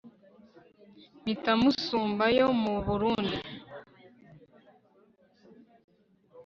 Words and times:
Mpita 1.21 1.51
Musumba 1.61 2.25
yo 2.37 2.47
mu 2.61 2.75
Burundi 2.85 3.37